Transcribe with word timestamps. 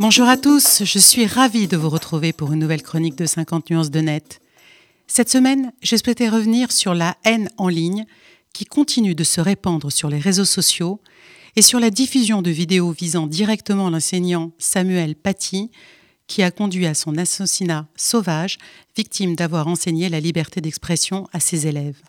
Bonjour 0.00 0.28
à 0.28 0.38
tous, 0.38 0.82
je 0.82 0.98
suis 0.98 1.26
ravie 1.26 1.68
de 1.68 1.76
vous 1.76 1.90
retrouver 1.90 2.32
pour 2.32 2.54
une 2.54 2.60
nouvelle 2.60 2.82
chronique 2.82 3.16
de 3.16 3.26
50 3.26 3.68
nuances 3.68 3.90
de 3.90 4.00
net. 4.00 4.40
Cette 5.06 5.28
semaine, 5.28 5.74
j'ai 5.82 5.98
souhaité 5.98 6.30
revenir 6.30 6.72
sur 6.72 6.94
la 6.94 7.18
haine 7.26 7.50
en 7.58 7.68
ligne 7.68 8.06
qui 8.54 8.64
continue 8.64 9.14
de 9.14 9.24
se 9.24 9.42
répandre 9.42 9.92
sur 9.92 10.08
les 10.08 10.18
réseaux 10.18 10.46
sociaux 10.46 11.02
et 11.54 11.60
sur 11.60 11.80
la 11.80 11.90
diffusion 11.90 12.40
de 12.40 12.50
vidéos 12.50 12.92
visant 12.92 13.26
directement 13.26 13.90
l'enseignant 13.90 14.52
Samuel 14.56 15.16
Paty 15.16 15.70
qui 16.26 16.42
a 16.42 16.50
conduit 16.50 16.86
à 16.86 16.94
son 16.94 17.18
assassinat 17.18 17.86
sauvage, 17.94 18.56
victime 18.96 19.36
d'avoir 19.36 19.66
enseigné 19.68 20.08
la 20.08 20.20
liberté 20.20 20.62
d'expression 20.62 21.28
à 21.34 21.40
ses 21.40 21.66
élèves. 21.66 22.00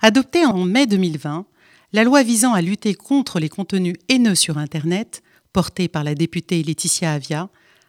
Adoptée 0.00 0.46
en 0.46 0.64
mai 0.64 0.86
2020, 0.86 1.44
la 1.92 2.04
loi 2.04 2.22
visant 2.22 2.54
à 2.54 2.62
lutter 2.62 2.94
contre 2.94 3.38
les 3.38 3.50
contenus 3.50 3.96
haineux 4.08 4.34
sur 4.34 4.56
Internet, 4.56 5.22
portée 5.56 5.88
par 5.88 6.04
la 6.04 6.14
députée 6.14 6.62
Laetitia 6.62 7.14
Avia, 7.14 7.48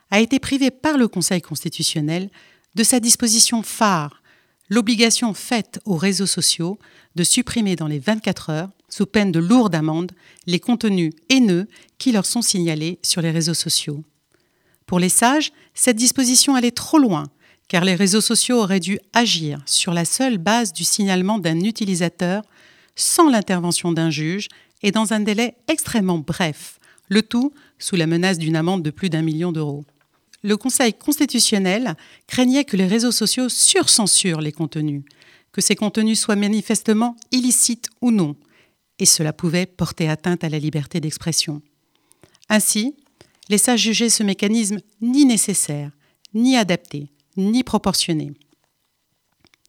a 0.09 0.21
été 0.21 0.39
privée 0.39 0.71
par 0.71 0.98
le 0.98 1.09
Conseil 1.09 1.41
constitutionnel 1.41 2.30
de 2.76 2.84
sa 2.84 3.02
disposition 3.02 3.62
phare, 3.62 4.23
l'obligation 4.70 5.34
faite 5.34 5.81
aux 5.84 5.98
réseaux 5.98 6.27
sociaux 6.27 6.80
de 7.16 7.26
supprimer 7.26 7.76
dans 7.76 7.88
les 7.88 7.99
24 7.99 8.52
heures, 8.52 8.70
sous 8.88 9.05
peine 9.05 9.34
de 9.34 9.41
lourde 9.41 9.76
amende, 9.76 10.13
les 10.45 10.62
contenus 10.62 11.12
haineux 11.27 11.67
qui 11.98 12.13
leur 12.13 12.26
sont 12.26 12.41
signalés 12.41 12.99
sur 13.03 13.21
les 13.21 13.31
réseaux 13.31 13.53
sociaux. 13.53 14.02
Pour 14.85 14.99
les 14.99 15.09
sages, 15.09 15.52
cette 15.73 15.98
disposition 15.98 16.55
allait 16.55 16.71
trop 16.71 16.99
loin, 16.99 17.26
car 17.68 17.84
les 17.84 17.95
réseaux 17.95 18.21
sociaux 18.21 18.62
auraient 18.62 18.79
dû 18.79 18.98
agir 19.12 19.59
sur 19.65 19.93
la 19.93 20.05
seule 20.05 20.38
base 20.38 20.71
du 20.71 20.85
signalement 20.85 21.38
d'un 21.38 21.59
utilisateur 21.59 22.43
sans 22.95 23.29
l'intervention 23.29 23.91
d'un 23.91 24.09
juge 24.09 24.48
et 24.84 24.91
dans 24.91 25.12
un 25.12 25.20
délai 25.20 25.55
extrêmement 25.68 26.20
bref, 26.20 26.77
le 27.08 27.22
tout 27.22 27.54
sous 27.80 27.96
la 27.96 28.08
menace 28.08 28.38
d'une 28.38 28.56
amende 28.56 28.84
de 28.84 28.91
plus 28.91 29.10
d'un 29.10 29.22
million 29.22 29.52
d'euros. 29.52 29.86
Le 30.44 30.58
Conseil 30.58 30.94
constitutionnel 30.94 31.96
craignait 32.27 32.66
que 32.66 32.77
les 32.77 32.88
réseaux 32.88 33.12
sociaux 33.12 33.49
surcensurent 33.49 34.41
les 34.41 34.52
contenus, 34.52 35.04
que 35.52 35.62
ces 35.62 35.76
contenus 35.76 36.20
soient 36.20 36.36
manifestement 36.36 37.16
illicites 37.32 37.90
ou 38.02 38.12
non, 38.12 38.36
et 38.99 39.05
cela 39.05 39.34
pouvait 39.34 39.66
porter 39.66 40.10
atteinte 40.10 40.44
à 40.44 40.49
la 40.49 40.60
liberté 40.60 40.99
d'expression. 40.99 41.62
Ainsi, 42.49 42.96
les 43.49 43.58
sages 43.58 43.82
jugeaient 43.82 44.10
ce 44.10 44.24
mécanisme 44.24 44.80
ni 45.02 45.26
nécessaire, 45.26 45.92
ni 46.34 46.58
adapté, 46.58 47.10
ni 47.36 47.64
proportionné. 47.64 48.34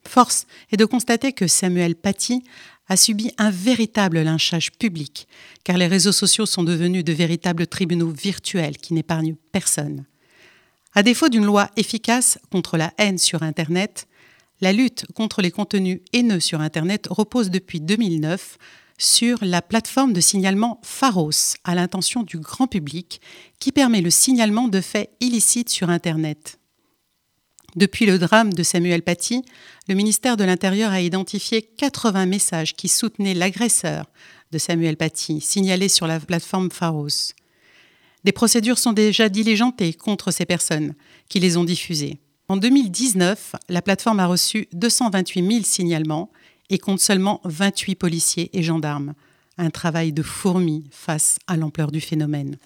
Force 0.07 0.47
est 0.71 0.77
de 0.77 0.85
constater 0.85 1.33
que 1.33 1.47
Samuel 1.47 1.95
Paty 1.95 2.43
a 2.89 2.97
subi 2.97 3.31
un 3.37 3.51
véritable 3.51 4.21
lynchage 4.21 4.71
public, 4.73 5.27
car 5.63 5.77
les 5.77 5.87
réseaux 5.87 6.11
sociaux 6.11 6.45
sont 6.45 6.63
devenus 6.63 7.05
de 7.05 7.13
véritables 7.13 7.67
tribunaux 7.67 8.09
virtuels 8.09 8.77
qui 8.77 8.93
n'épargnent 8.93 9.35
personne. 9.51 10.05
À 10.93 11.03
défaut 11.03 11.29
d'une 11.29 11.45
loi 11.45 11.69
efficace 11.77 12.39
contre 12.51 12.75
la 12.75 12.91
haine 12.97 13.19
sur 13.19 13.43
Internet, 13.43 14.07
la 14.59 14.73
lutte 14.73 15.05
contre 15.13 15.41
les 15.41 15.51
contenus 15.51 16.01
haineux 16.13 16.39
sur 16.39 16.61
Internet 16.61 17.07
repose 17.09 17.51
depuis 17.51 17.79
2009 17.79 18.57
sur 18.97 19.37
la 19.41 19.61
plateforme 19.61 20.11
de 20.11 20.19
signalement 20.19 20.81
Pharos 20.83 21.55
à 21.63 21.75
l'intention 21.75 22.23
du 22.23 22.37
grand 22.39 22.67
public 22.67 23.21
qui 23.59 23.71
permet 23.71 24.01
le 24.01 24.09
signalement 24.09 24.67
de 24.67 24.81
faits 24.81 25.11
illicites 25.21 25.69
sur 25.69 25.89
Internet. 25.89 26.59
Depuis 27.75 28.05
le 28.05 28.17
drame 28.17 28.53
de 28.53 28.63
Samuel 28.63 29.03
Paty, 29.03 29.43
le 29.87 29.95
ministère 29.95 30.37
de 30.37 30.43
l'Intérieur 30.43 30.91
a 30.91 31.01
identifié 31.01 31.61
80 31.61 32.25
messages 32.25 32.75
qui 32.75 32.87
soutenaient 32.87 33.33
l'agresseur 33.33 34.05
de 34.51 34.57
Samuel 34.57 34.97
Paty, 34.97 35.41
signalés 35.41 35.89
sur 35.89 36.07
la 36.07 36.19
plateforme 36.19 36.71
Pharos. 36.71 37.33
Des 38.23 38.31
procédures 38.31 38.79
sont 38.79 38.93
déjà 38.93 39.29
diligentées 39.29 39.93
contre 39.93 40.31
ces 40.31 40.45
personnes 40.45 40.95
qui 41.29 41.39
les 41.39 41.57
ont 41.57 41.63
diffusées. 41.63 42.17
En 42.47 42.57
2019, 42.57 43.55
la 43.69 43.81
plateforme 43.81 44.19
a 44.19 44.25
reçu 44.25 44.67
228 44.73 45.51
000 45.51 45.63
signalements 45.63 46.31
et 46.69 46.79
compte 46.79 46.99
seulement 46.99 47.41
28 47.43 47.95
policiers 47.95 48.49
et 48.53 48.63
gendarmes. 48.63 49.13
Un 49.57 49.69
travail 49.69 50.13
de 50.13 50.23
fourmi 50.23 50.85
face 50.91 51.37
à 51.47 51.57
l'ampleur 51.57 51.91
du 51.91 52.01
phénomène. 52.01 52.57